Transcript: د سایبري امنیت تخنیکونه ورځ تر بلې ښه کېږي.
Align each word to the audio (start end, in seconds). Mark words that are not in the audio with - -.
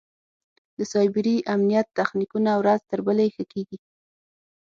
د 0.77 0.79
سایبري 0.91 1.35
امنیت 1.53 1.87
تخنیکونه 1.99 2.51
ورځ 2.61 2.81
تر 2.91 2.99
بلې 3.07 3.27
ښه 3.35 3.43
کېږي. 3.53 3.77